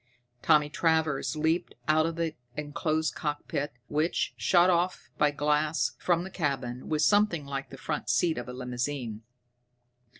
[0.41, 6.31] Tommy Travers leaped out of the enclosed cockpit, which, shut off by glass from the
[6.31, 9.21] cabin, was something like the front seat of a limousine.